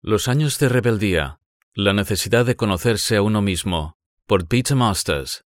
[0.00, 1.40] Los años de rebeldía.
[1.74, 3.96] La necesidad de conocerse a uno mismo.
[4.26, 5.44] Por Peter Masters.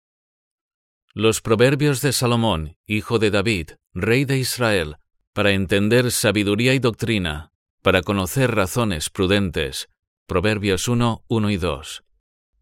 [1.14, 4.96] Los proverbios de Salomón, hijo de David, rey de Israel,
[5.32, 9.88] para entender sabiduría y doctrina, para conocer razones prudentes.
[10.26, 12.04] Proverbios 1, 1 y 2.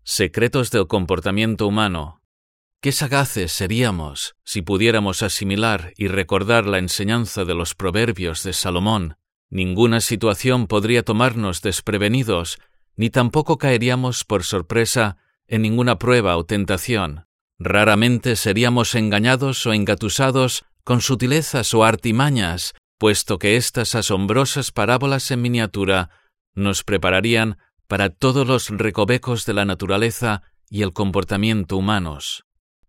[0.04, 2.22] Secretos del comportamiento humano.
[2.80, 9.16] Qué sagaces seríamos si pudiéramos asimilar y recordar la enseñanza de los proverbios de Salomón
[9.50, 12.58] Ninguna situación podría tomarnos desprevenidos,
[12.96, 15.16] ni tampoco caeríamos por sorpresa
[15.48, 17.26] en ninguna prueba o tentación.
[17.58, 25.42] Raramente seríamos engañados o engatusados con sutilezas o artimañas, puesto que estas asombrosas parábolas en
[25.42, 26.10] miniatura
[26.54, 27.58] nos prepararían
[27.88, 32.44] para todos los recovecos de la naturaleza y el comportamiento humanos.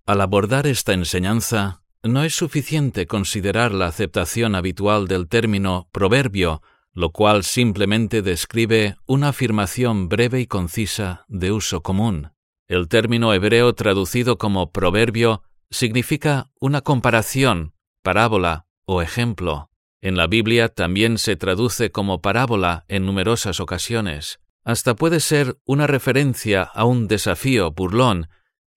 [0.05, 6.61] Al abordar esta enseñanza, no es suficiente considerar la aceptación habitual del término proverbio,
[6.93, 12.31] lo cual simplemente describe una afirmación breve y concisa de uso común.
[12.67, 19.69] El término hebreo traducido como proverbio significa una comparación, parábola o ejemplo.
[20.01, 24.39] En la Biblia también se traduce como parábola en numerosas ocasiones.
[24.63, 28.27] Hasta puede ser una referencia a un desafío burlón,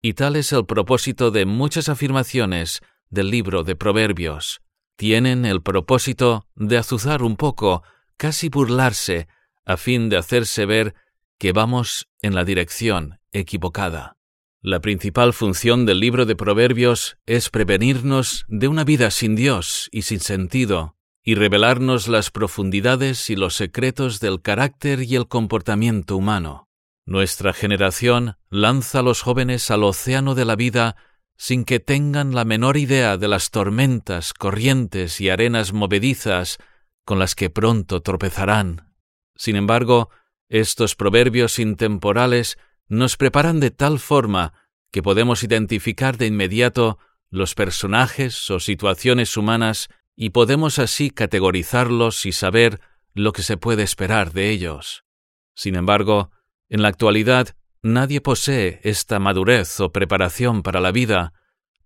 [0.01, 4.61] y tal es el propósito de muchas afirmaciones del libro de Proverbios.
[4.95, 7.83] Tienen el propósito de azuzar un poco,
[8.17, 9.27] casi burlarse,
[9.65, 10.95] a fin de hacerse ver
[11.37, 14.17] que vamos en la dirección equivocada.
[14.61, 20.03] La principal función del libro de Proverbios es prevenirnos de una vida sin Dios y
[20.03, 26.67] sin sentido, y revelarnos las profundidades y los secretos del carácter y el comportamiento humano.
[27.05, 30.95] Nuestra generación lanza a los jóvenes al océano de la vida
[31.37, 36.57] sin que tengan la menor idea de las tormentas, corrientes y arenas movedizas
[37.03, 38.93] con las que pronto tropezarán.
[39.35, 40.09] Sin embargo,
[40.49, 44.53] estos proverbios intemporales nos preparan de tal forma
[44.91, 52.31] que podemos identificar de inmediato los personajes o situaciones humanas y podemos así categorizarlos y
[52.31, 52.79] saber
[53.13, 55.03] lo que se puede esperar de ellos.
[55.53, 56.31] Sin embargo,
[56.69, 57.55] en la actualidad
[57.87, 61.33] Nadie posee esta madurez o preparación para la vida.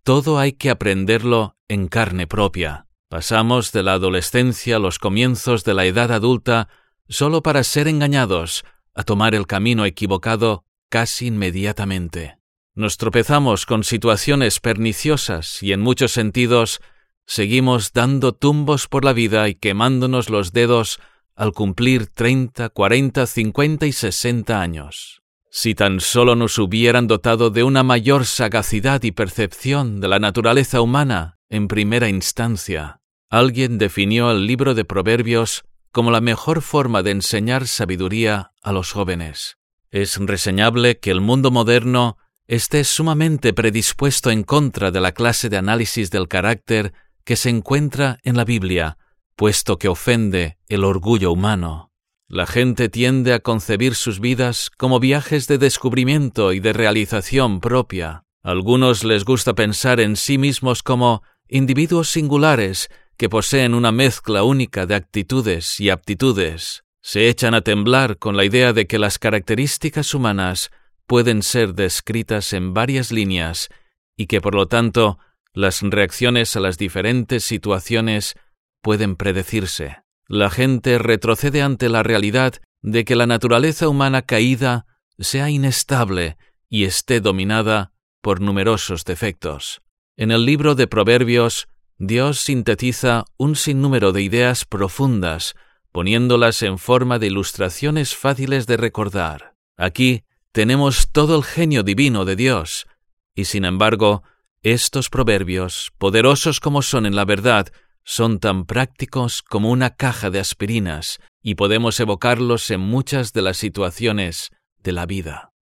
[0.04, 2.88] Todo hay que aprenderlo en carne propia.
[3.10, 6.70] Pasamos de la adolescencia a los comienzos de la edad adulta
[7.10, 12.38] solo para ser engañados, a tomar el camino equivocado casi inmediatamente.
[12.76, 16.80] Nos tropezamos con situaciones perniciosas y en muchos sentidos
[17.26, 21.02] seguimos dando tumbos por la vida y quemándonos los dedos
[21.36, 25.22] al cumplir treinta, cuarenta, cincuenta y sesenta años.
[25.50, 30.82] Si tan solo nos hubieran dotado de una mayor sagacidad y percepción de la naturaleza
[30.82, 33.02] humana en primera instancia.
[33.30, 38.92] Alguien definió el libro de Proverbios como la mejor forma de enseñar sabiduría a los
[38.92, 39.58] jóvenes.
[39.90, 42.18] Es reseñable que el mundo moderno
[42.48, 46.94] esté sumamente predispuesto en contra de la clase de análisis del carácter
[47.24, 48.98] que se encuentra en la Biblia,
[49.36, 51.89] puesto que ofende el orgullo humano.
[52.32, 58.24] La gente tiende a concebir sus vidas como viajes de descubrimiento y de realización propia.
[58.44, 64.44] A algunos les gusta pensar en sí mismos como individuos singulares que poseen una mezcla
[64.44, 66.84] única de actitudes y aptitudes.
[67.02, 70.70] Se echan a temblar con la idea de que las características humanas
[71.08, 73.70] pueden ser descritas en varias líneas
[74.16, 75.18] y que por lo tanto
[75.52, 78.36] las reacciones a las diferentes situaciones
[78.84, 80.04] pueden predecirse.
[80.30, 82.54] La gente retrocede ante la realidad
[82.84, 84.86] de que la naturaleza humana caída
[85.18, 86.38] sea inestable
[86.70, 89.82] y esté dominada por numerosos defectos.
[90.18, 91.68] En el libro de Proverbios,
[91.98, 95.56] Dios sintetiza un sinnúmero de ideas profundas,
[95.92, 99.56] poniéndolas en forma de ilustraciones fáciles de recordar.
[99.78, 102.86] Aquí tenemos todo el genio divino de Dios,
[103.34, 104.22] y sin embargo,
[104.62, 107.72] estos proverbios, poderosos como son en la verdad,
[108.10, 113.58] son tan prácticos como una caja de aspirinas y podemos evocarlos en muchas de las
[113.58, 115.54] situaciones de la vida.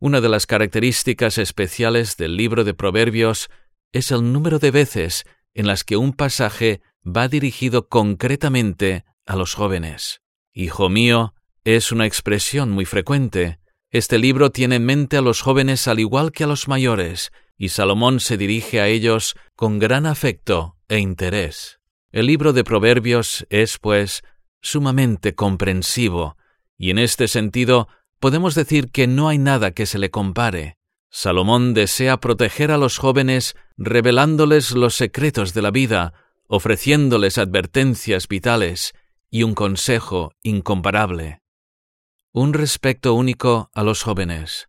[0.00, 3.50] Una de las características especiales del libro de Proverbios
[3.92, 9.52] es el número de veces en las que un pasaje va dirigido concretamente a los
[9.52, 10.22] jóvenes.
[10.54, 11.34] Hijo mío
[11.64, 13.58] es una expresión muy frecuente.
[13.90, 17.68] Este libro tiene en mente a los jóvenes al igual que a los mayores, y
[17.68, 21.80] Salomón se dirige a ellos con gran afecto e interés.
[22.10, 24.22] El libro de Proverbios es, pues,
[24.60, 26.36] sumamente comprensivo,
[26.78, 27.88] y en este sentido
[28.18, 30.78] podemos decir que no hay nada que se le compare.
[31.10, 36.12] Salomón desea proteger a los jóvenes revelándoles los secretos de la vida,
[36.46, 38.94] ofreciéndoles advertencias vitales
[39.30, 41.40] y un consejo incomparable.
[42.32, 44.68] un respeto único a los jóvenes.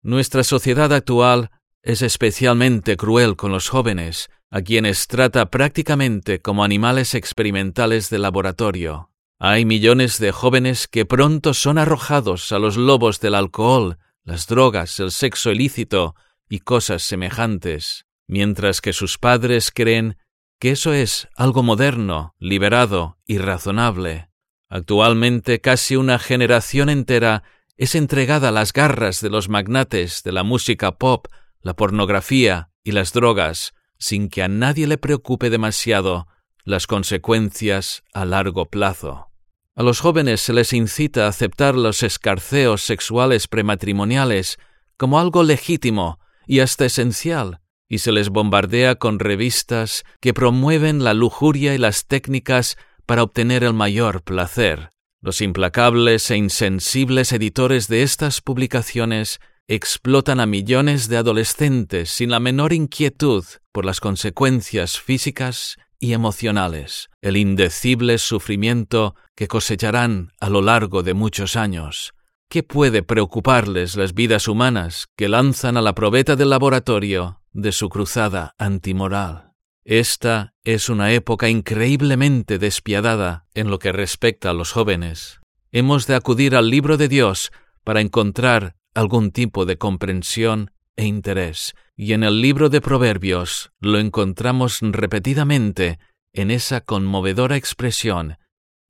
[0.00, 1.50] Nuestra sociedad actual
[1.82, 9.10] es especialmente cruel con los jóvenes, a quienes trata prácticamente como animales experimentales de laboratorio.
[9.38, 14.98] Hay millones de jóvenes que pronto son arrojados a los lobos del alcohol, las drogas,
[15.00, 16.14] el sexo ilícito
[16.48, 20.16] y cosas semejantes, mientras que sus padres creen
[20.58, 24.28] que eso es algo moderno, liberado y razonable.
[24.68, 27.44] Actualmente casi una generación entera
[27.76, 31.28] es entregada a las garras de los magnates de la música pop,
[31.62, 36.26] la pornografía y las drogas, sin que a nadie le preocupe demasiado
[36.64, 39.28] las consecuencias a largo plazo.
[39.74, 44.58] A los jóvenes se les incita a aceptar los escarceos sexuales prematrimoniales
[44.96, 51.14] como algo legítimo y hasta esencial, y se les bombardea con revistas que promueven la
[51.14, 52.76] lujuria y las técnicas
[53.06, 54.92] para obtener el mayor placer.
[55.20, 62.40] Los implacables e insensibles editores de estas publicaciones explotan a millones de adolescentes sin la
[62.40, 70.62] menor inquietud por las consecuencias físicas y emocionales, el indecible sufrimiento que cosecharán a lo
[70.62, 72.14] largo de muchos años.
[72.48, 77.90] ¿Qué puede preocuparles las vidas humanas que lanzan a la probeta del laboratorio de su
[77.90, 79.52] cruzada antimoral?
[79.84, 85.40] Esta es una época increíblemente despiadada en lo que respecta a los jóvenes.
[85.72, 87.52] Hemos de acudir al libro de Dios
[87.84, 93.98] para encontrar algún tipo de comprensión e interés, y en el libro de Proverbios lo
[93.98, 95.98] encontramos repetidamente
[96.32, 98.38] en esa conmovedora expresión,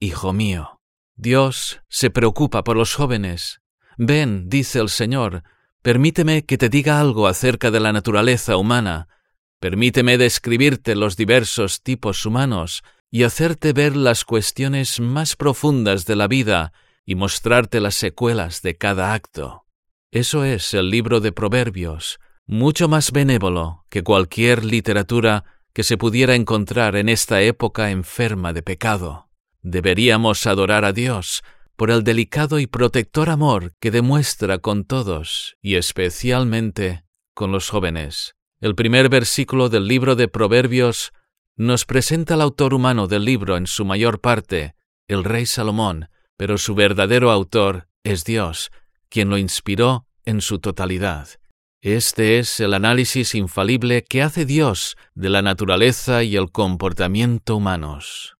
[0.00, 0.80] Hijo mío.
[1.16, 3.60] Dios se preocupa por los jóvenes.
[3.96, 5.42] Ven, dice el Señor,
[5.82, 9.08] permíteme que te diga algo acerca de la naturaleza humana,
[9.58, 16.28] permíteme describirte los diversos tipos humanos y hacerte ver las cuestiones más profundas de la
[16.28, 16.72] vida
[17.04, 19.64] y mostrarte las secuelas de cada acto.
[20.10, 25.44] Eso es el libro de Proverbios, mucho más benévolo que cualquier literatura
[25.74, 29.28] que se pudiera encontrar en esta época enferma de pecado.
[29.60, 31.42] Deberíamos adorar a Dios
[31.76, 38.34] por el delicado y protector amor que demuestra con todos y especialmente con los jóvenes.
[38.62, 41.12] El primer versículo del libro de Proverbios
[41.54, 44.74] nos presenta al autor humano del libro en su mayor parte,
[45.06, 46.08] el rey Salomón,
[46.38, 48.70] pero su verdadero autor es Dios,
[49.08, 51.28] quien lo inspiró en su totalidad.
[51.80, 58.36] Este es el análisis infalible que hace Dios de la naturaleza y el comportamiento humanos.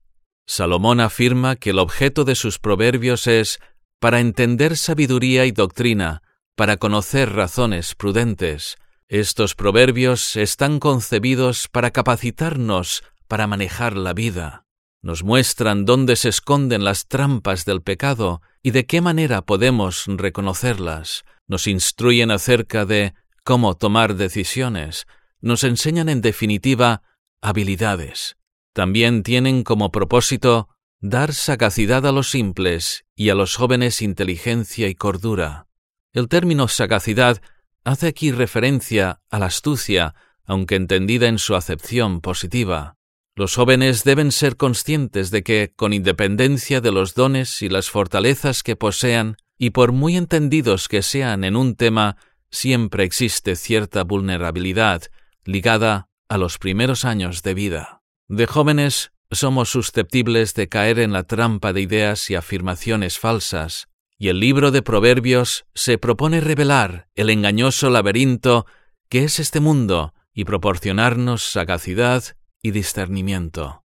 [0.47, 3.61] Salomón afirma que el objeto de sus proverbios es
[4.01, 6.23] para entender sabiduría y doctrina,
[6.57, 8.77] para conocer razones prudentes.
[9.09, 14.68] Estos proverbios están concebidos para capacitarnos para manejar la vida
[15.03, 21.25] nos muestran dónde se esconden las trampas del pecado y de qué manera podemos reconocerlas,
[21.47, 23.15] nos instruyen acerca de
[23.45, 25.07] cómo tomar decisiones,
[25.41, 27.03] nos enseñan en definitiva
[27.41, 28.37] habilidades.
[28.73, 30.69] También tienen como propósito
[31.01, 35.67] dar sagacidad a los simples y a los jóvenes inteligencia y cordura.
[36.13, 37.41] El término sagacidad
[37.85, 42.98] hace aquí referencia a la astucia, aunque entendida en su acepción positiva.
[43.39, 48.65] Los jóvenes deben ser conscientes de que, con independencia de los dones y las fortalezas
[48.65, 52.17] que posean, y por muy entendidos que sean en un tema,
[52.51, 55.03] siempre existe cierta vulnerabilidad
[55.45, 58.03] ligada a los primeros años de vida.
[58.27, 63.87] De jóvenes somos susceptibles de caer en la trampa de ideas y afirmaciones falsas,
[64.19, 68.67] y el libro de Proverbios se propone revelar el engañoso laberinto
[69.09, 72.25] que es este mundo y proporcionarnos sagacidad
[72.63, 73.85] y discernimiento.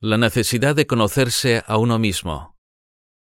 [0.00, 2.56] La necesidad de conocerse a uno mismo.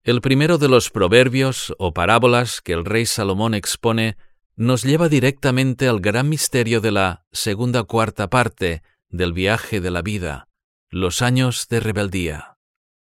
[0.03, 4.17] El primero de los proverbios o parábolas que el rey Salomón expone
[4.55, 10.01] nos lleva directamente al gran misterio de la segunda cuarta parte del viaje de la
[10.01, 10.47] vida,
[10.89, 12.57] los años de rebeldía.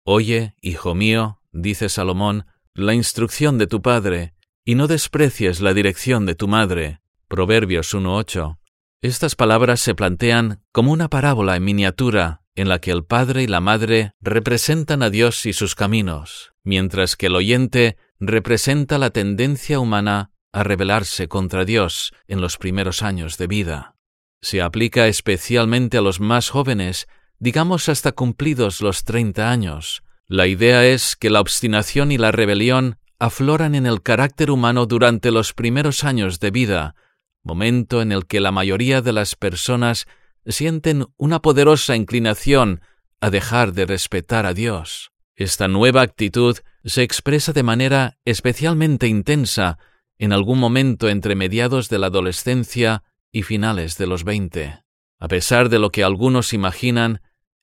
[0.06, 4.34] Oye, hijo mío, dice Salomón, la instrucción de tu padre,
[4.66, 7.02] y no desprecies la dirección de tu madre.
[7.28, 8.58] Proverbios 1.8.
[9.04, 13.48] Estas palabras se plantean como una parábola en miniatura en la que el padre y
[13.48, 19.82] la madre representan a Dios y sus caminos, mientras que el oyente representa la tendencia
[19.82, 23.98] humana a rebelarse contra Dios en los primeros años de vida.
[24.42, 30.04] Se aplica especialmente a los más jóvenes, digamos hasta cumplidos los treinta años.
[30.28, 35.30] La idea es que la obstinación y la rebelión afloran en el carácter humano durante
[35.30, 36.96] los primeros años de vida,
[37.44, 40.08] momento en el que la mayoría de las personas
[40.46, 42.82] sienten una poderosa inclinación
[43.22, 45.12] a dejar de respetar a Dios.
[45.36, 49.78] Esta nueva actitud se expresa de manera especialmente intensa
[50.18, 54.84] en algún momento entre mediados de la adolescencia y finales de los veinte.
[55.20, 57.22] A pesar de lo que algunos imaginan,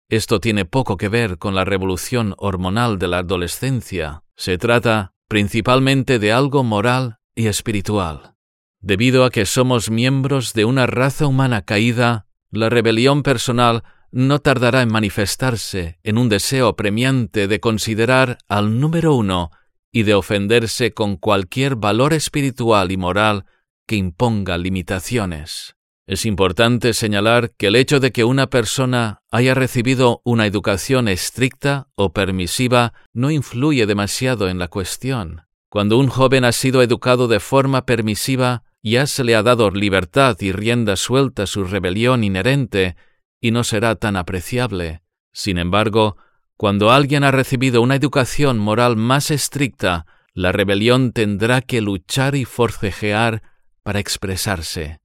[0.09, 4.25] esto tiene poco que ver con la revolución hormonal de la adolescencia.
[4.37, 8.35] Se trata principalmente de algo moral y espiritual.
[8.81, 14.83] Debido a que somos miembros de una raza humana caída, la rebelión personal no tardará
[14.83, 19.51] en manifestarse en un deseo premiante de considerar al número uno
[19.93, 23.45] y de ofenderse con cualquier valor espiritual y moral
[23.87, 25.77] que imponga limitaciones.
[26.07, 31.89] Es importante señalar que el hecho de que una persona haya recibido una educación estricta
[31.95, 35.43] o permisiva no influye demasiado en la cuestión.
[35.69, 40.37] Cuando un joven ha sido educado de forma permisiva, ya se le ha dado libertad
[40.41, 42.97] y rienda suelta su rebelión inherente,
[43.41, 45.03] y no será tan apreciable.
[45.33, 46.17] Sin embargo,
[46.57, 52.45] cuando alguien ha recibido una educación moral más estricta, la rebelión tendrá que luchar y
[52.45, 53.43] forcejear
[53.83, 55.01] para expresarse.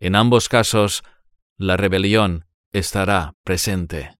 [0.00, 1.02] En ambos casos,
[1.56, 4.14] la rebelión estará presente.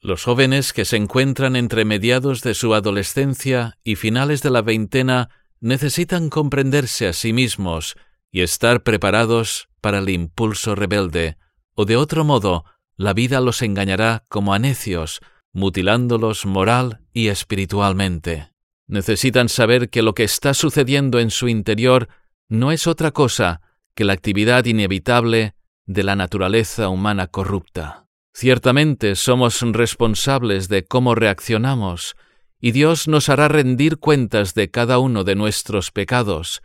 [0.00, 5.30] Los jóvenes que se encuentran entre mediados de su adolescencia y finales de la veintena
[5.60, 7.96] necesitan comprenderse a sí mismos
[8.32, 11.36] y estar preparados para el impulso rebelde,
[11.74, 12.64] o de otro modo
[12.96, 15.20] la vida los engañará como a necios,
[15.52, 18.50] mutilándolos moral y espiritualmente.
[18.86, 22.08] Necesitan saber que lo que está sucediendo en su interior
[22.48, 23.60] no es otra cosa
[23.94, 25.54] que la actividad inevitable
[25.86, 28.06] de la naturaleza humana corrupta.
[28.34, 32.16] Ciertamente somos responsables de cómo reaccionamos,
[32.60, 36.62] y Dios nos hará rendir cuentas de cada uno de nuestros pecados,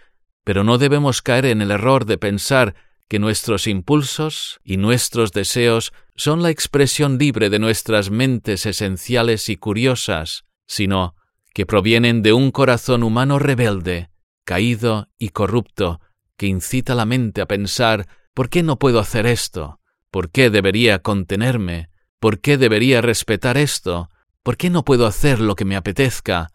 [0.47, 2.73] pero no debemos caer en el error de pensar
[3.09, 9.57] que nuestros impulsos y nuestros deseos son la expresión libre de nuestras mentes esenciales y
[9.57, 11.15] curiosas, sino
[11.53, 14.09] que provienen de un corazón humano rebelde,
[14.45, 15.99] caído y corrupto,
[16.37, 19.81] que incita la mente a pensar ¿por qué no puedo hacer esto?
[20.11, 21.89] ¿Por qué debería contenerme?
[22.21, 24.09] ¿Por qué debería respetar esto?
[24.43, 26.51] ¿Por qué no puedo hacer lo que me apetezca?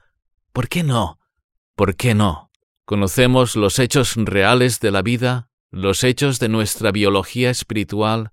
[0.54, 1.18] ¿Por qué no?
[1.76, 2.51] ¿Por qué no?
[2.84, 8.32] Conocemos los hechos reales de la vida los hechos de nuestra biología espiritual,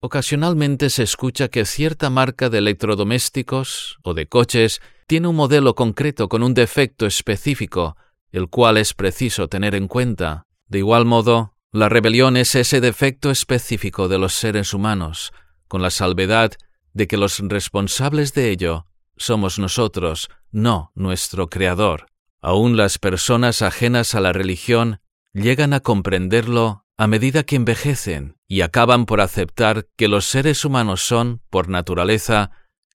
[0.00, 6.28] ocasionalmente se escucha que cierta marca de electrodomésticos o de coches tiene un modelo concreto
[6.28, 7.96] con un defecto específico,
[8.32, 10.46] el cual es preciso tener en cuenta.
[10.66, 15.32] De igual modo, la rebelión es ese defecto específico de los seres humanos,
[15.68, 16.52] con la salvedad
[16.92, 18.86] de que los responsables de ello
[19.16, 22.06] somos nosotros, no nuestro Creador.
[22.46, 25.00] Aún las personas ajenas a la religión
[25.32, 31.00] llegan a comprenderlo a medida que envejecen y acaban por aceptar que los seres humanos
[31.00, 32.50] son, por naturaleza,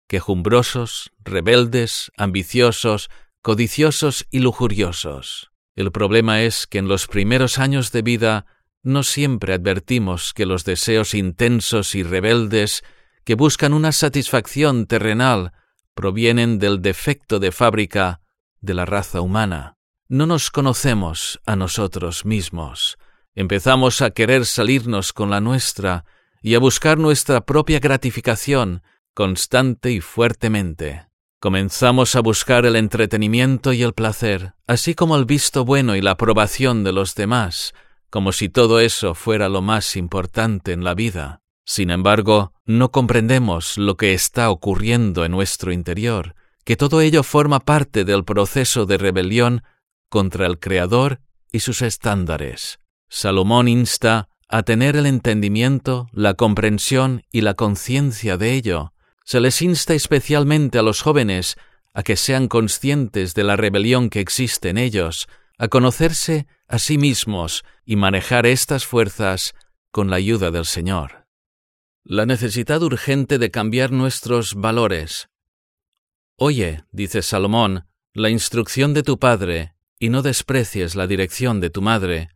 [0.07, 3.09] quejumbrosos, rebeldes, ambiciosos,
[3.41, 5.49] codiciosos y lujuriosos.
[5.75, 8.45] El problema es que en los primeros años de vida
[8.83, 12.83] no siempre advertimos que los deseos intensos y rebeldes
[13.23, 15.53] que buscan una satisfacción terrenal
[15.95, 18.21] provienen del defecto de fábrica
[18.61, 19.75] de la raza humana
[20.09, 22.97] no nos conocemos a nosotros mismos.
[23.35, 26.03] Empezamos a querer salirnos con la nuestra
[26.41, 28.81] y a buscar nuestra propia gratificación
[29.13, 31.07] constante y fuertemente.
[31.39, 36.11] Comenzamos a buscar el entretenimiento y el placer, así como el visto bueno y la
[36.11, 37.73] aprobación de los demás,
[38.09, 41.41] como si todo eso fuera lo más importante en la vida.
[41.65, 47.59] Sin embargo, no comprendemos lo que está ocurriendo en nuestro interior, que todo ello forma
[47.59, 49.63] parte del proceso de rebelión
[50.09, 52.79] contra el Creador y sus estándares.
[53.09, 58.93] Salomón insta a tener el entendimiento, la comprensión y la conciencia de ello.
[59.23, 61.55] Se les insta especialmente a los jóvenes
[61.93, 66.97] a que sean conscientes de la rebelión que existe en ellos, a conocerse a sí
[66.97, 69.53] mismos y manejar estas fuerzas
[69.91, 71.27] con la ayuda del Señor.
[72.03, 75.29] La necesidad urgente de cambiar nuestros valores.
[76.41, 81.81] Oye, dice Salomón, la instrucción de tu Padre y no desprecies la dirección de tu
[81.81, 82.29] madre.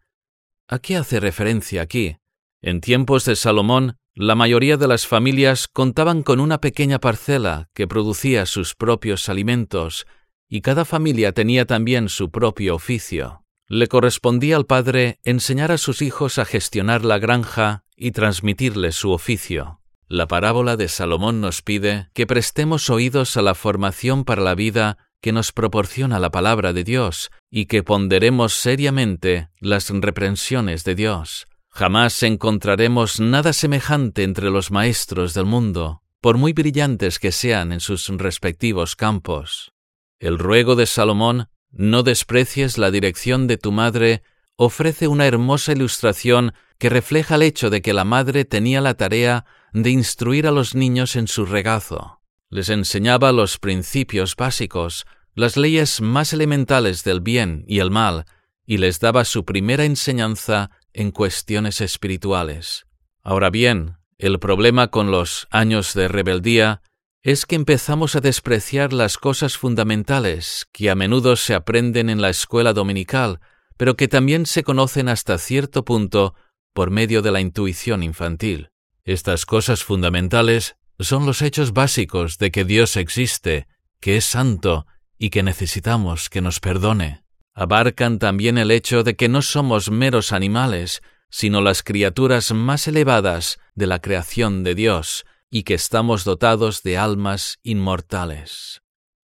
[0.68, 2.18] ¿A qué hace referencia aquí?
[2.62, 7.88] En tiempos de Salomón, la mayoría de las familias contaban con una pequeña parcela que
[7.88, 10.06] producía sus propios alimentos,
[10.50, 13.46] y cada familia tenía también su propio oficio.
[13.70, 19.12] Le correspondía al padre enseñar a sus hijos a gestionar la granja y transmitirles su
[19.12, 19.80] oficio.
[20.08, 24.98] La parábola de Salomón nos pide que prestemos oídos a la formación para la vida
[25.22, 31.46] que nos proporciona la palabra de Dios y que ponderemos seriamente las reprensiones de Dios.
[31.70, 37.80] Jamás encontraremos nada semejante entre los maestros del mundo, por muy brillantes que sean en
[37.80, 39.72] sus respectivos campos.
[40.20, 44.24] El ruego de Salomón, no desprecies la dirección de tu madre,
[44.56, 49.46] ofrece una hermosa ilustración que refleja el hecho de que la madre tenía la tarea
[49.74, 52.22] de instruir a los niños en su regazo.
[52.50, 58.26] Les enseñaba los principios básicos, las leyes más elementales del bien y el mal,
[58.66, 62.86] y les daba su primera enseñanza en cuestiones espirituales.
[63.24, 66.82] Ahora bien, el problema con los años de rebeldía
[67.24, 72.30] es que empezamos a despreciar las cosas fundamentales que a menudo se aprenden en la
[72.30, 73.40] escuela dominical,
[73.78, 76.36] pero que también se conocen hasta cierto punto
[76.74, 78.73] por medio de la intuición infantil.
[79.06, 83.68] Estas cosas fundamentales son los hechos básicos de que Dios existe,
[84.00, 87.24] que es santo y que necesitamos que nos perdone.
[87.54, 93.60] Abarcan también el hecho de que no somos meros animales, sino las criaturas más elevadas
[93.76, 98.82] de la creación de Dios, y que estamos dotados de almas inmortales.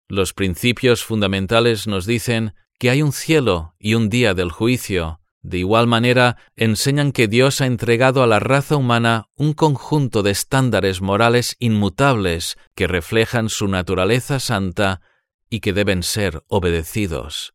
[0.08, 5.20] Los principios fundamentales nos dicen que hay un cielo y un día del juicio.
[5.46, 10.32] De igual manera, enseñan que Dios ha entregado a la raza humana un conjunto de
[10.32, 15.02] estándares morales inmutables que reflejan su naturaleza santa
[15.48, 17.54] y que deben ser obedecidos.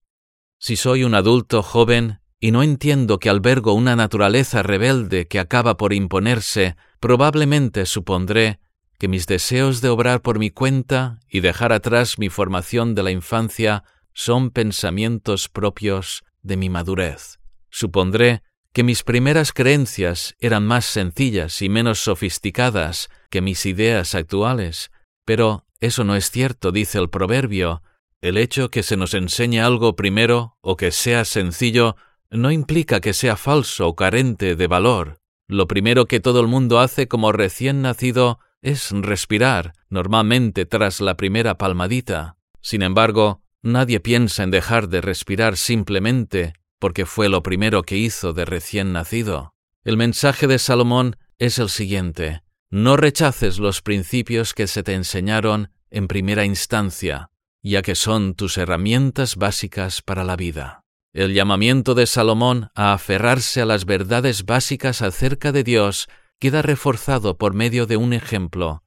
[0.57, 5.75] Si soy un adulto joven y no entiendo que albergo una naturaleza rebelde que acaba
[5.75, 8.61] por imponerse, probablemente supondré
[8.99, 13.11] que mis deseos de obrar por mi cuenta y dejar atrás mi formación de la
[13.11, 13.83] infancia
[14.13, 17.40] son pensamientos propios de mi madurez.
[17.71, 24.91] Supondré que mis primeras creencias eran más sencillas y menos sofisticadas que mis ideas actuales,
[25.25, 27.81] pero eso no es cierto, dice el proverbio.
[28.21, 31.95] El hecho que se nos enseñe algo primero o que sea sencillo
[32.29, 35.19] no implica que sea falso o carente de valor.
[35.47, 41.17] Lo primero que todo el mundo hace como recién nacido es respirar, normalmente tras la
[41.17, 42.37] primera palmadita.
[42.61, 48.33] Sin embargo, Nadie piensa en dejar de respirar simplemente porque fue lo primero que hizo
[48.33, 49.53] de recién nacido.
[49.83, 52.41] El mensaje de Salomón es el siguiente.
[52.71, 57.29] No rechaces los principios que se te enseñaron en primera instancia,
[57.61, 60.83] ya que son tus herramientas básicas para la vida.
[61.13, 67.37] El llamamiento de Salomón a aferrarse a las verdades básicas acerca de Dios queda reforzado
[67.37, 68.83] por medio de un ejemplo.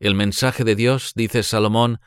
[0.00, 2.00] El mensaje de Dios, dice Salomón,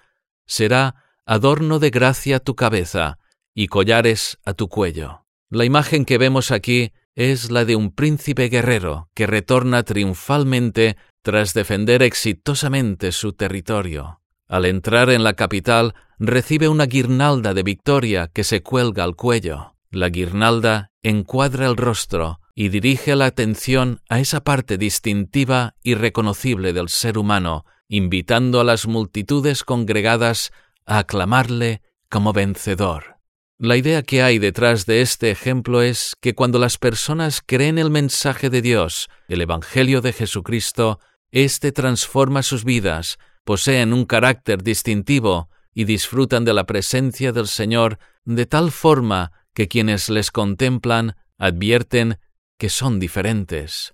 [0.45, 3.19] será adorno de gracia tu cabeza
[3.53, 5.25] y collares a tu cuello.
[5.49, 11.53] La imagen que vemos aquí es la de un príncipe guerrero que retorna triunfalmente tras
[11.53, 14.21] defender exitosamente su territorio.
[14.47, 19.75] Al entrar en la capital, recibe una guirnalda de victoria que se cuelga al cuello.
[19.89, 26.73] La guirnalda encuadra el rostro y dirige la atención a esa parte distintiva y reconocible
[26.73, 30.51] del ser humano, invitando a las multitudes congregadas
[30.85, 33.12] a aclamarle como vencedor.
[33.59, 37.89] La idea que hay detrás de este ejemplo es que cuando las personas creen el
[37.89, 40.99] mensaje de Dios, el Evangelio de Jesucristo,
[41.31, 47.99] éste transforma sus vidas, poseen un carácter distintivo y disfrutan de la presencia del Señor
[48.25, 52.19] de tal forma que quienes les contemplan advierten
[52.57, 53.93] que son diferentes.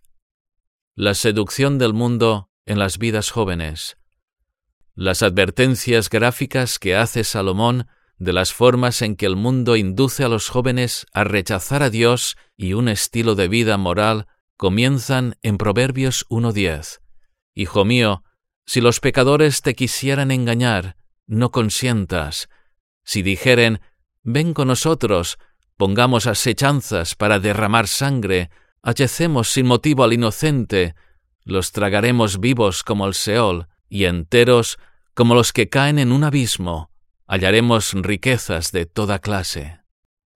[0.95, 3.99] La seducción del mundo en las vidas jóvenes
[4.99, 7.87] las advertencias gráficas que hace Salomón
[8.19, 12.38] de las formas en que el mundo induce a los jóvenes a rechazar a Dios
[12.58, 14.27] y un estilo de vida moral
[14.58, 16.99] comienzan en Proverbios 1.10.
[17.55, 18.23] Hijo mío,
[18.65, 22.49] si los pecadores te quisieran engañar, no consientas.
[23.05, 23.79] Si dijeren,
[24.21, 25.39] ven con nosotros,
[25.77, 28.49] pongamos asechanzas para derramar sangre,
[28.84, 30.93] hallacemos sin motivo al inocente,
[31.45, 34.77] los tragaremos vivos como el Seol, y enteros
[35.13, 36.88] como los que caen en un abismo,
[37.29, 39.79] hallaremos riquezas de toda clase.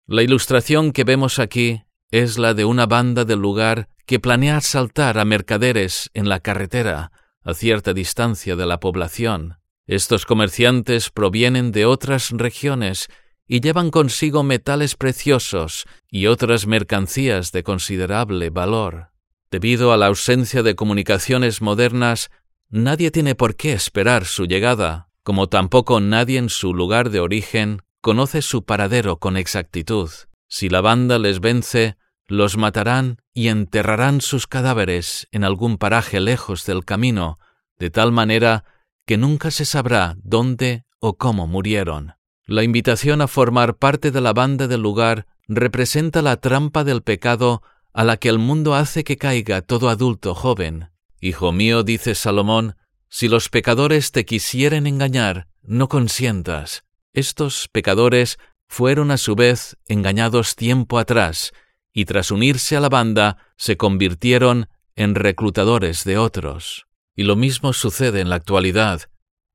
[0.06, 5.18] La ilustración que vemos aquí es la de una banda del lugar que planea asaltar
[5.18, 7.12] a mercaderes en la carretera
[7.44, 9.58] a cierta distancia de la población.
[9.88, 13.08] Estos comerciantes provienen de otras regiones
[13.48, 19.10] y llevan consigo metales preciosos y otras mercancías de considerable valor.
[19.50, 22.30] Debido a la ausencia de comunicaciones modernas,
[22.76, 27.82] Nadie tiene por qué esperar su llegada, como tampoco nadie en su lugar de origen
[28.02, 30.10] conoce su paradero con exactitud.
[30.48, 36.66] Si la banda les vence, los matarán y enterrarán sus cadáveres en algún paraje lejos
[36.66, 37.40] del camino,
[37.80, 38.66] de tal manera
[39.06, 42.14] que nunca se sabrá dónde o cómo murieron.
[42.46, 47.62] La invitación a formar parte de la banda del lugar representa la trampa del pecado
[47.94, 50.90] a la que el mundo hace que caiga todo adulto joven.
[51.22, 52.76] Hijo mío, dice Salomón,
[53.14, 56.84] si los pecadores te quisieren engañar, no consientas.
[57.14, 61.54] Estos pecadores fueron a su vez engañados tiempo atrás
[61.94, 66.88] y tras unirse a la banda se convirtieron en reclutadores de otros.
[67.16, 69.04] Y lo mismo sucede en la actualidad.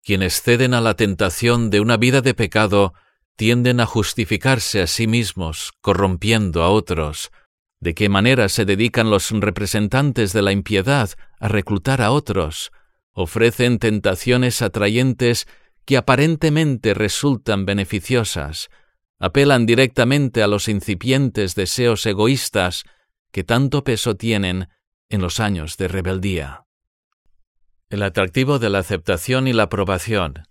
[0.04, 2.94] Quienes ceden a la tentación de una vida de pecado
[3.34, 7.32] tienden a justificarse a sí mismos, corrompiendo a otros.
[7.80, 12.70] ¿De qué manera se dedican los representantes de la impiedad a reclutar a otros?
[13.20, 15.48] Ofrecen tentaciones atrayentes
[15.84, 18.70] que aparentemente resultan beneficiosas,
[19.18, 22.84] apelan directamente a los incipientes deseos egoístas
[23.32, 24.68] que tanto peso tienen
[25.08, 26.66] en los años de rebeldía.
[27.90, 30.44] El atractivo de la aceptación y la aprobación.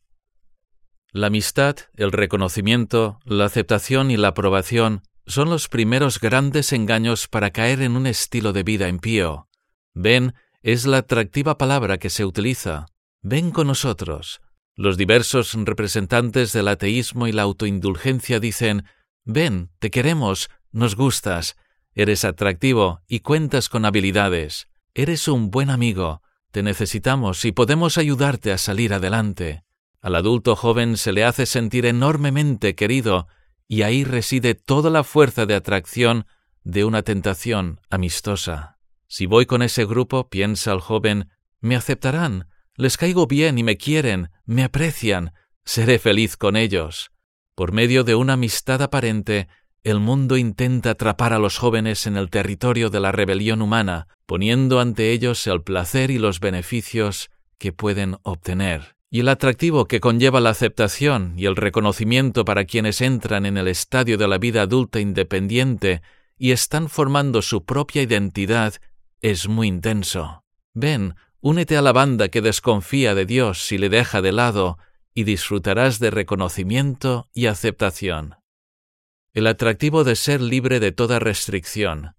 [1.14, 7.52] La amistad, el reconocimiento, la aceptación y la aprobación son los primeros grandes engaños para
[7.52, 9.48] caer en un estilo de vida impío.
[9.94, 10.36] Ven
[10.68, 12.88] es la atractiva palabra que se utiliza.
[13.22, 14.42] Ven con nosotros.
[14.76, 18.84] Los diversos representantes del ateísmo y la autoindulgencia dicen,
[19.24, 21.56] ven, te queremos, nos gustas,
[21.94, 28.52] eres atractivo y cuentas con habilidades, eres un buen amigo, te necesitamos y podemos ayudarte
[28.52, 29.64] a salir adelante.
[30.02, 33.28] Al adulto joven se le hace sentir enormemente querido
[33.70, 36.26] y ahí reside toda la fuerza de atracción
[36.66, 38.77] de una tentación amistosa.
[39.08, 41.30] Si voy con ese grupo, piensa el joven,
[41.62, 47.12] me aceptarán, les caigo bien y me quieren, me aprecian, seré feliz con ellos.
[47.56, 49.48] Por medio de una amistad aparente,
[49.84, 54.80] el mundo intenta atrapar a los jóvenes en el territorio de la rebelión humana, poniendo
[54.82, 58.98] ante ellos el placer y los beneficios que pueden obtener.
[59.10, 63.70] Y el atractivo que conlleva la aceptación y el reconocimiento para quienes entran en el
[63.70, 66.02] estadio de la vida adulta independiente
[66.38, 68.76] y están formando su propia identidad
[69.22, 70.44] es muy intenso.
[70.74, 74.78] Ven, únete a la banda que desconfía de Dios y le deja de lado,
[75.14, 78.36] y disfrutarás de reconocimiento y aceptación
[79.38, 82.16] el atractivo de ser libre de toda restricción.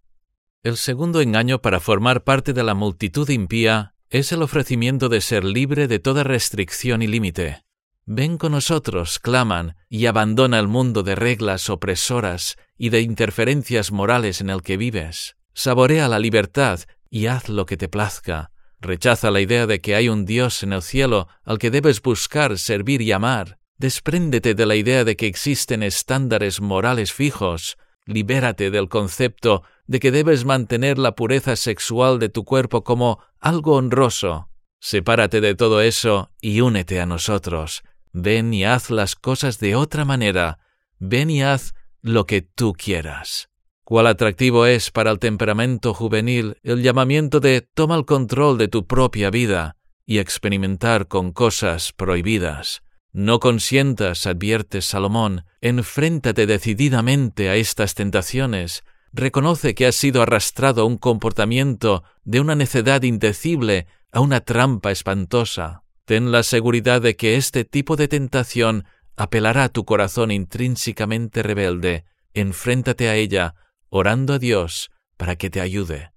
[0.63, 5.43] El segundo engaño para formar parte de la multitud impía es el ofrecimiento de ser
[5.43, 7.65] libre de toda restricción y límite.
[8.07, 14.41] Ven con nosotros, claman, y abandona el mundo de reglas opresoras y de interferencias morales
[14.41, 15.35] en el que vives.
[15.59, 16.79] Saborea la libertad
[17.11, 18.53] y haz lo que te plazca.
[18.81, 22.59] Rechaza la idea de que hay un Dios en el cielo al que debes buscar,
[22.59, 23.59] servir y amar.
[23.77, 27.77] Despréndete de la idea de que existen estándares morales fijos.
[28.07, 33.75] Libérate del concepto de que debes mantener la pureza sexual de tu cuerpo como algo
[33.75, 34.51] honroso.
[34.79, 37.83] Sepárate de todo eso y únete a nosotros.
[38.13, 40.61] Ven y haz las cosas de otra manera.
[41.01, 43.49] Ven y haz lo que tú quieras.
[43.89, 48.87] Cuál atractivo es para el temperamento juvenil el llamamiento de toma el control de tu
[48.87, 52.83] propia vida y experimentar con cosas prohibidas.
[53.15, 60.85] No consientas, advierte Salomón, enfréntate decididamente a estas tentaciones, reconoce que has sido arrastrado a
[60.85, 65.83] un comportamiento de una necedad indecible, a una trampa espantosa.
[66.05, 68.85] Ten la seguridad de que este tipo de tentación
[69.17, 72.05] apelará a tu corazón intrínsecamente rebelde.
[72.35, 73.55] Enfréntate a ella,
[73.91, 76.13] orando a Dios para que te ayude.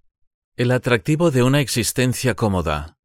[0.55, 2.97] El atractivo de una existencia cómoda.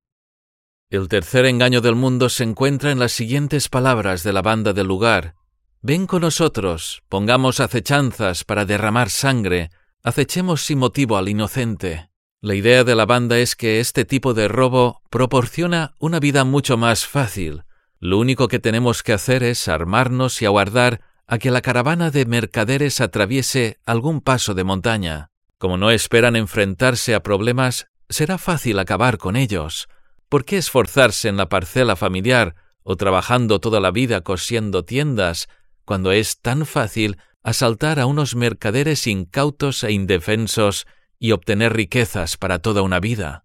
[0.91, 4.87] El tercer engaño del mundo se encuentra en las siguientes palabras de la banda del
[4.87, 5.35] lugar.
[5.83, 9.71] Ven con nosotros, pongamos acechanzas para derramar sangre,
[10.03, 12.11] acechemos sin motivo al inocente.
[12.41, 16.77] La idea de la banda es que este tipo de robo proporciona una vida mucho
[16.77, 17.65] más fácil.
[17.99, 22.25] Lo único que tenemos que hacer es armarnos y aguardar a que la caravana de
[22.27, 25.31] mercaderes atraviese algún paso de montaña.
[25.59, 29.89] Como no esperan enfrentarse a problemas, será fácil acabar con ellos.
[30.29, 35.49] ¿Por qué esforzarse en la parcela familiar o trabajando toda la vida cosiendo tiendas
[35.85, 40.87] cuando es tan fácil asaltar a unos mercaderes incautos e indefensos
[41.19, 43.45] y obtener riquezas para toda una vida?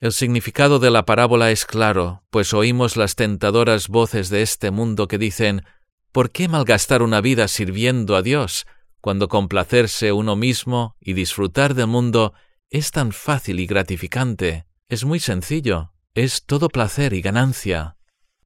[0.00, 5.08] El significado de la parábola es claro, pues oímos las tentadoras voces de este mundo
[5.08, 5.64] que dicen
[6.18, 8.66] ¿Por qué malgastar una vida sirviendo a Dios,
[9.00, 12.32] cuando complacerse uno mismo y disfrutar del mundo
[12.70, 14.66] es tan fácil y gratificante?
[14.88, 17.98] Es muy sencillo es todo placer y ganancia.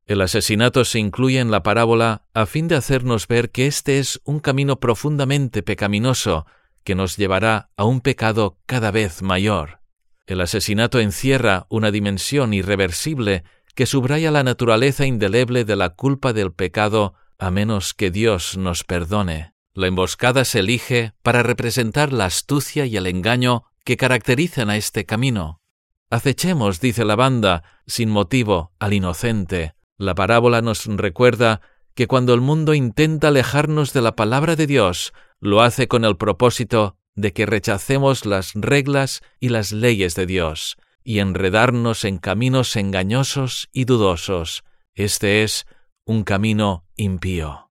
[0.04, 4.20] El asesinato se incluye en la parábola a fin de hacernos ver que este es
[4.24, 6.44] un camino profundamente pecaminoso
[6.84, 9.80] que nos llevará a un pecado cada vez mayor.
[10.26, 16.52] El asesinato encierra una dimensión irreversible que subraya la naturaleza indeleble de la culpa del
[16.52, 19.52] pecado a menos que Dios nos perdone.
[19.74, 25.06] La emboscada se elige para representar la astucia y el engaño que caracterizan a este
[25.06, 25.60] camino.
[26.08, 29.74] Acechemos, dice la banda, sin motivo, al inocente.
[29.98, 31.60] La parábola nos recuerda
[31.96, 36.16] que cuando el mundo intenta alejarnos de la palabra de Dios, lo hace con el
[36.16, 42.76] propósito de que rechacemos las reglas y las leyes de Dios y enredarnos en caminos
[42.76, 44.62] engañosos y dudosos.
[44.94, 45.66] Este es
[46.04, 47.70] un camino impío.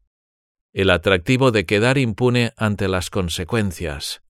[0.74, 4.22] El atractivo de quedar impune ante las consecuencias.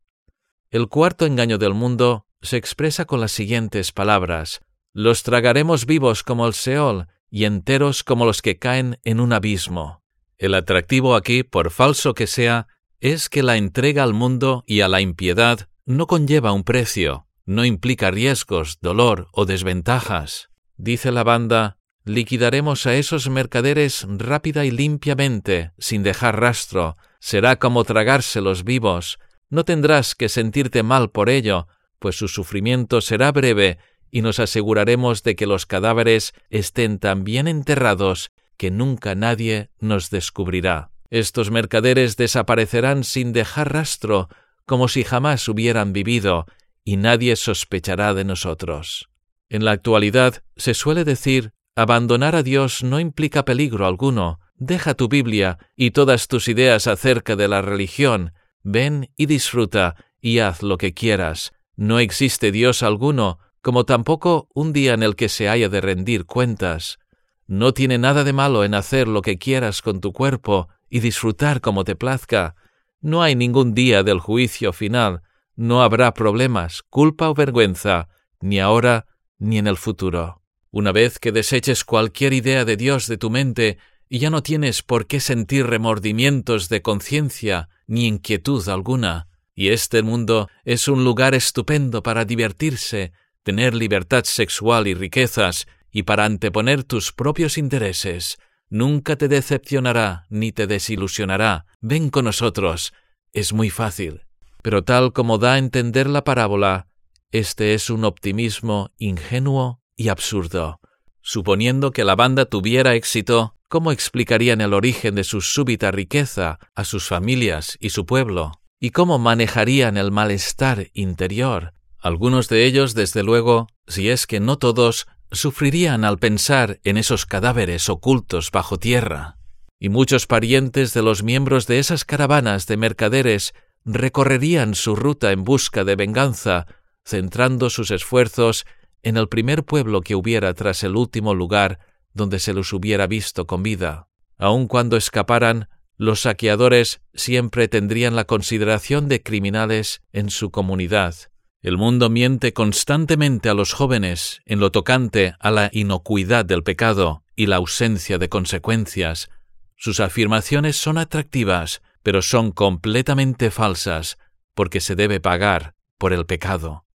[0.71, 4.61] El cuarto engaño del mundo se expresa con las siguientes palabras
[4.93, 10.01] Los tragaremos vivos como el Seol y enteros como los que caen en un abismo.
[10.37, 12.67] El atractivo aquí, por falso que sea,
[12.99, 17.63] es que la entrega al mundo y a la impiedad no conlleva un precio, no
[17.63, 20.49] implica riesgos, dolor o desventajas.
[20.75, 27.83] Dice la banda, liquidaremos a esos mercaderes rápida y limpiamente, sin dejar rastro, será como
[27.83, 31.67] tragárselos vivos, no tendrás que sentirte mal por ello,
[31.99, 33.77] pues su sufrimiento será breve
[34.09, 40.09] y nos aseguraremos de que los cadáveres estén tan bien enterrados que nunca nadie nos
[40.09, 40.91] descubrirá.
[41.09, 44.29] Estos mercaderes desaparecerán sin dejar rastro,
[44.65, 46.45] como si jamás hubieran vivido,
[46.83, 49.09] y nadie sospechará de nosotros.
[49.49, 55.07] En la actualidad se suele decir abandonar a Dios no implica peligro alguno, deja tu
[55.07, 60.77] Biblia y todas tus ideas acerca de la religión, ven y disfruta y haz lo
[60.77, 61.51] que quieras.
[61.75, 66.25] No existe Dios alguno, como tampoco un día en el que se haya de rendir
[66.25, 66.99] cuentas.
[67.47, 71.61] No tiene nada de malo en hacer lo que quieras con tu cuerpo y disfrutar
[71.61, 72.55] como te plazca.
[73.01, 75.21] No hay ningún día del juicio final,
[75.55, 79.05] no habrá problemas, culpa o vergüenza, ni ahora
[79.37, 80.40] ni en el futuro.
[80.71, 84.83] Una vez que deseches cualquier idea de Dios de tu mente, y ya no tienes
[84.83, 91.35] por qué sentir remordimientos de conciencia ni inquietud alguna, y este mundo es un lugar
[91.35, 93.11] estupendo para divertirse,
[93.43, 98.37] tener libertad sexual y riquezas, y para anteponer tus propios intereses.
[98.69, 101.65] Nunca te decepcionará ni te desilusionará.
[101.81, 102.93] Ven con nosotros.
[103.33, 104.21] Es muy fácil.
[104.61, 106.87] Pero tal como da a entender la parábola,
[107.31, 110.79] este es un optimismo ingenuo y absurdo.
[111.21, 116.83] Suponiendo que la banda tuviera éxito, ¿cómo explicarían el origen de su súbita riqueza a
[116.83, 118.53] sus familias y su pueblo?
[118.79, 121.73] ¿Y cómo manejarían el malestar interior?
[121.99, 127.27] Algunos de ellos, desde luego, si es que no todos, sufrirían al pensar en esos
[127.27, 129.37] cadáveres ocultos bajo tierra.
[129.79, 133.53] Y muchos parientes de los miembros de esas caravanas de mercaderes
[133.85, 136.65] recorrerían su ruta en busca de venganza,
[137.05, 138.65] centrando sus esfuerzos
[139.03, 141.79] en el primer pueblo que hubiera tras el último lugar
[142.13, 144.07] donde se los hubiera visto con vida.
[144.37, 151.15] Aun cuando escaparan, los saqueadores siempre tendrían la consideración de criminales en su comunidad.
[151.61, 157.23] El mundo miente constantemente a los jóvenes en lo tocante a la inocuidad del pecado
[157.35, 159.29] y la ausencia de consecuencias.
[159.77, 164.17] Sus afirmaciones son atractivas, pero son completamente falsas,
[164.55, 166.85] porque se debe pagar por el pecado.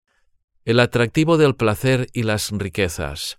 [0.66, 3.38] El atractivo del placer y las riquezas.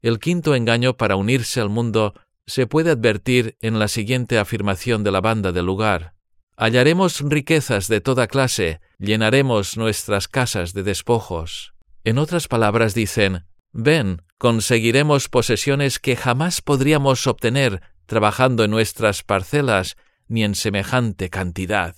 [0.00, 2.14] El quinto engaño para unirse al mundo
[2.46, 6.14] se puede advertir en la siguiente afirmación de la banda del lugar.
[6.56, 11.74] Hallaremos riquezas de toda clase, llenaremos nuestras casas de despojos.
[12.04, 19.96] En otras palabras dicen, ven, conseguiremos posesiones que jamás podríamos obtener trabajando en nuestras parcelas
[20.28, 21.96] ni en semejante cantidad.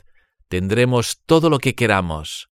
[0.48, 2.48] Tendremos todo lo que queramos.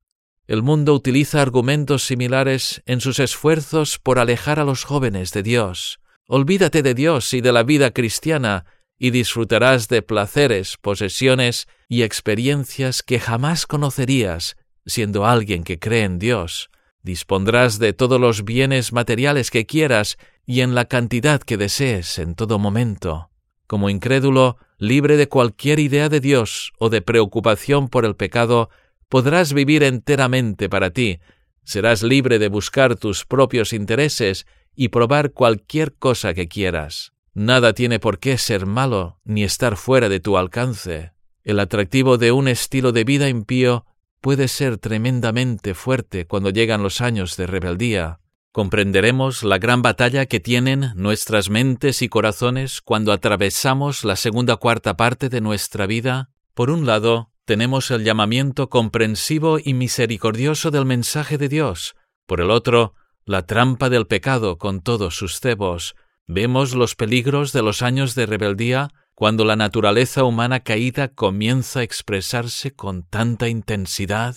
[0.50, 6.00] El mundo utiliza argumentos similares en sus esfuerzos por alejar a los jóvenes de Dios.
[6.26, 8.64] Olvídate de Dios y de la vida cristiana
[8.98, 16.18] y disfrutarás de placeres, posesiones y experiencias que jamás conocerías siendo alguien que cree en
[16.18, 16.70] Dios.
[17.04, 22.34] Dispondrás de todos los bienes materiales que quieras y en la cantidad que desees en
[22.34, 23.30] todo momento.
[23.68, 28.68] Como incrédulo, libre de cualquier idea de Dios o de preocupación por el pecado,
[29.10, 31.20] podrás vivir enteramente para ti,
[31.64, 37.12] serás libre de buscar tus propios intereses y probar cualquier cosa que quieras.
[37.34, 41.12] Nada tiene por qué ser malo ni estar fuera de tu alcance.
[41.44, 43.84] El atractivo de un estilo de vida impío
[44.22, 48.20] puede ser tremendamente fuerte cuando llegan los años de rebeldía,
[48.52, 54.96] comprenderemos la gran batalla que tienen nuestras mentes y corazones cuando atravesamos la segunda cuarta
[54.96, 56.30] parte de nuestra vida.
[56.54, 61.96] Por un lado, tenemos el llamamiento comprensivo y misericordioso del mensaje de Dios.
[62.26, 65.94] Por el otro, la trampa del pecado con todos sus cebos.
[66.26, 71.82] Vemos los peligros de los años de rebeldía cuando la naturaleza humana caída comienza a
[71.82, 74.36] expresarse con tanta intensidad.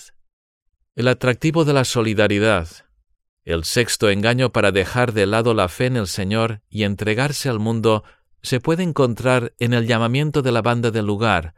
[0.96, 2.68] El atractivo de la solidaridad,
[3.46, 7.60] el sexto engaño para dejar de lado la fe en el Señor y entregarse al
[7.60, 8.04] mundo
[8.42, 11.54] se puede encontrar en el llamamiento de la banda del lugar.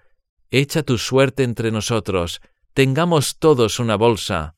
[0.51, 2.41] Echa tu suerte entre nosotros,
[2.73, 4.55] tengamos todos una bolsa.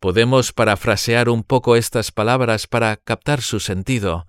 [0.00, 4.26] Podemos parafrasear un poco estas palabras para captar su sentido.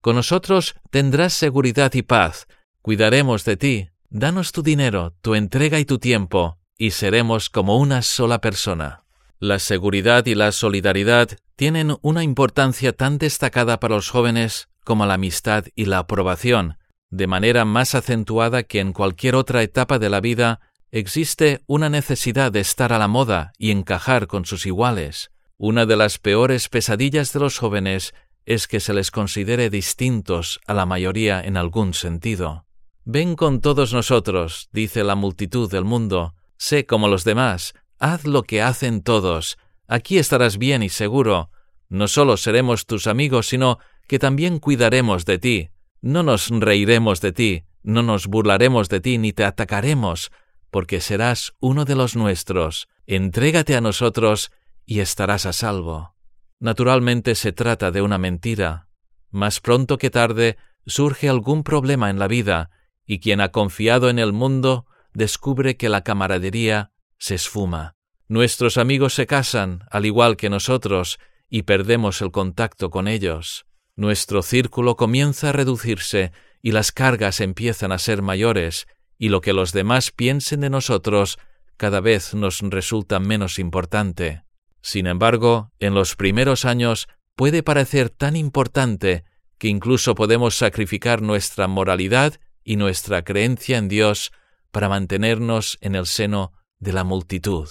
[0.00, 2.46] Con nosotros tendrás seguridad y paz,
[2.82, 8.02] cuidaremos de ti, danos tu dinero, tu entrega y tu tiempo, y seremos como una
[8.02, 9.04] sola persona.
[9.38, 15.14] La seguridad y la solidaridad tienen una importancia tan destacada para los jóvenes como la
[15.14, 16.76] amistad y la aprobación,
[17.14, 20.58] de manera más acentuada que en cualquier otra etapa de la vida
[20.90, 25.30] existe una necesidad de estar a la moda y encajar con sus iguales.
[25.56, 28.14] Una de las peores pesadillas de los jóvenes
[28.46, 32.66] es que se les considere distintos a la mayoría en algún sentido.
[33.04, 38.42] Ven con todos nosotros, dice la multitud del mundo, sé como los demás, haz lo
[38.42, 41.50] que hacen todos, aquí estarás bien y seguro,
[41.88, 45.70] no solo seremos tus amigos, sino que también cuidaremos de ti,
[46.04, 50.32] no nos reiremos de ti, no nos burlaremos de ti, ni te atacaremos,
[50.70, 54.52] porque serás uno de los nuestros, entrégate a nosotros
[54.84, 56.14] y estarás a salvo.
[56.60, 58.86] Naturalmente se trata de una mentira.
[59.30, 62.70] Más pronto que tarde surge algún problema en la vida,
[63.06, 67.96] y quien ha confiado en el mundo descubre que la camaradería se esfuma.
[68.28, 73.64] Nuestros amigos se casan, al igual que nosotros, y perdemos el contacto con ellos.
[73.96, 78.86] Nuestro círculo comienza a reducirse y las cargas empiezan a ser mayores,
[79.18, 81.38] y lo que los demás piensen de nosotros
[81.76, 84.42] cada vez nos resulta menos importante.
[84.80, 89.24] Sin embargo, en los primeros años puede parecer tan importante
[89.58, 94.32] que incluso podemos sacrificar nuestra moralidad y nuestra creencia en Dios
[94.70, 97.68] para mantenernos en el seno de la multitud.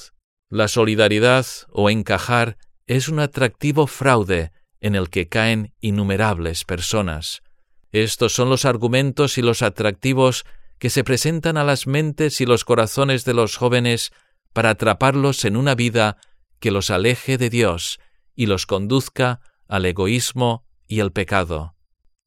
[0.49, 2.57] La solidaridad o encajar
[2.87, 4.51] es un atractivo fraude
[4.83, 7.41] en el que caen innumerables personas.
[7.91, 10.45] Estos son los argumentos y los atractivos
[10.77, 14.11] que se presentan a las mentes y los corazones de los jóvenes
[14.51, 16.17] para atraparlos en una vida
[16.59, 17.99] que los aleje de Dios
[18.35, 21.75] y los conduzca al egoísmo y el pecado.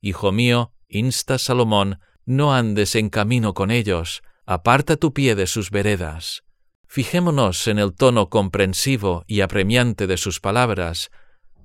[0.00, 5.70] Hijo mío, insta Salomón, no andes en camino con ellos, aparta tu pie de sus
[5.70, 6.42] veredas.
[6.86, 11.10] Fijémonos en el tono comprensivo y apremiante de sus palabras.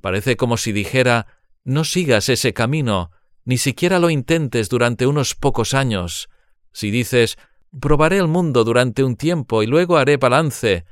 [0.02, 1.28] Parece como si dijera
[1.64, 3.12] No sigas ese camino,
[3.46, 6.30] ni siquiera lo intentes durante unos pocos años.
[6.74, 7.38] Si dices
[7.80, 10.84] Probaré el mundo durante un tiempo y luego haré balance,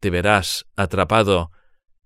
[0.00, 1.50] te verás atrapado.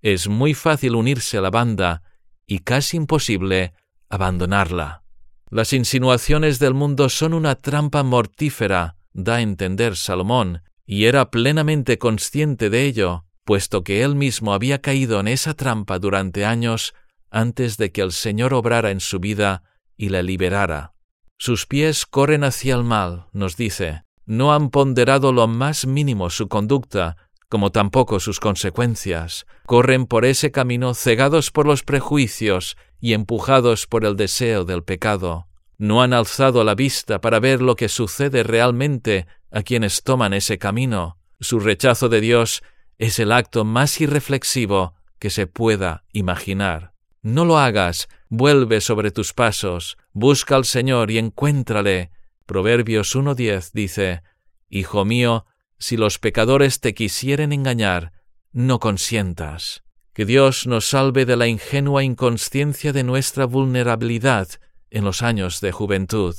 [0.01, 2.01] Es muy fácil unirse a la banda
[2.47, 3.73] y casi imposible
[4.09, 5.03] abandonarla.
[5.49, 11.97] Las insinuaciones del mundo son una trampa mortífera, da a entender Salomón, y era plenamente
[11.97, 16.93] consciente de ello, puesto que él mismo había caído en esa trampa durante años
[17.29, 19.63] antes de que el Señor obrara en su vida
[19.97, 20.93] y la liberara.
[21.37, 26.47] Sus pies corren hacia el mal, nos dice, no han ponderado lo más mínimo su
[26.47, 27.17] conducta,
[27.49, 34.05] como tampoco sus consecuencias, corren por ese camino cegados por los prejuicios y empujados por
[34.05, 35.47] el deseo del pecado.
[35.77, 40.59] No han alzado la vista para ver lo que sucede realmente a quienes toman ese
[40.59, 41.17] camino.
[41.39, 42.61] Su rechazo de Dios
[43.01, 46.93] es el acto más irreflexivo que se pueda imaginar.
[47.23, 52.11] No lo hagas, vuelve sobre tus pasos, busca al Señor y encuéntrale.
[52.45, 54.21] Proverbios 1.10 dice,
[54.69, 55.47] Hijo mío,
[55.79, 58.11] si los pecadores te quisieren engañar,
[58.51, 59.83] no consientas.
[60.13, 64.47] Que Dios nos salve de la ingenua inconsciencia de nuestra vulnerabilidad
[64.91, 66.35] en los años de juventud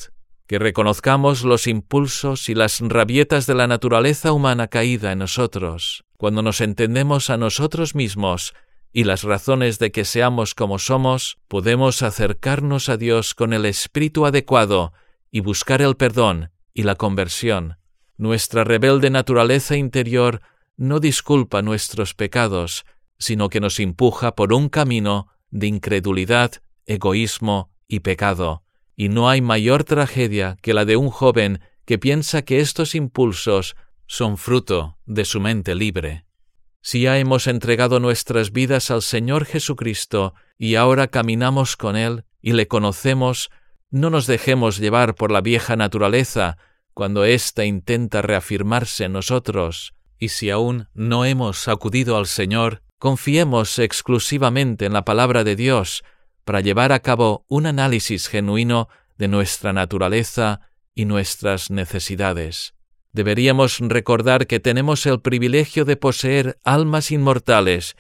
[0.53, 6.43] que reconozcamos los impulsos y las rabietas de la naturaleza humana caída en nosotros, cuando
[6.43, 8.53] nos entendemos a nosotros mismos
[8.93, 14.27] y las razones de que seamos como somos, podemos acercarnos a Dios con el espíritu
[14.27, 14.93] adecuado
[15.31, 17.79] y buscar el perdón y la conversión.
[18.19, 20.43] Nuestra rebelde naturaleza interior
[20.77, 22.85] no disculpa nuestros pecados,
[23.19, 26.53] sino que nos empuja por un camino de incredulidad,
[26.85, 28.62] egoísmo y pecado
[28.97, 33.77] y no hay mayor tragedia que la de un joven que piensa que estos impulsos
[34.07, 36.25] son fruto de su mente libre.
[36.81, 42.53] Si ya hemos entregado nuestras vidas al Señor Jesucristo y ahora caminamos con Él y
[42.53, 43.51] le conocemos,
[43.91, 46.57] no nos dejemos llevar por la vieja naturaleza
[46.95, 53.79] cuando ésta intenta reafirmarse en nosotros, y si aún no hemos acudido al Señor, confiemos
[53.79, 56.05] exclusivamente en la palabra de Dios
[56.45, 58.89] para llevar a cabo un análisis genuino
[59.19, 60.61] de nuestra naturaleza
[60.95, 62.75] y nuestras necesidades.
[63.13, 67.97] Deberíamos recordar que tenemos el privilegio de poseer almas inmortales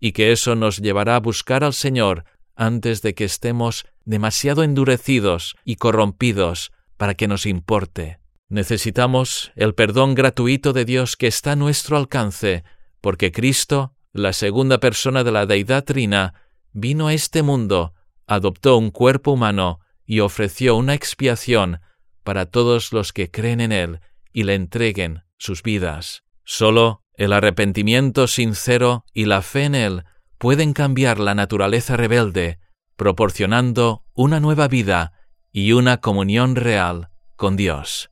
[0.00, 2.24] y que eso nos llevará a buscar al Señor
[2.56, 8.18] antes de que estemos demasiado endurecidos y corrompidos para que nos importe.
[8.48, 12.64] Necesitamos el perdón gratuito de Dios que está a nuestro alcance,
[13.00, 16.34] porque Cristo, la segunda persona de la Deidad Trina,
[16.76, 17.94] vino a este mundo,
[18.26, 21.80] adoptó un cuerpo humano y ofreció una expiación
[22.22, 24.00] para todos los que creen en Él
[24.30, 26.22] y le entreguen sus vidas.
[26.44, 30.04] Solo el arrepentimiento sincero y la fe en Él
[30.36, 32.58] pueden cambiar la naturaleza rebelde,
[32.96, 35.12] proporcionando una nueva vida
[35.52, 38.10] y una comunión real con Dios.